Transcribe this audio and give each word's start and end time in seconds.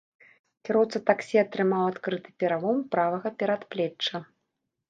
Кіроўца 0.69 1.01
таксі 1.09 1.35
атрымаў 1.43 1.83
адкрыты 1.91 2.29
пералом 2.41 2.81
правага 2.97 3.27
перадплечча. 3.45 4.25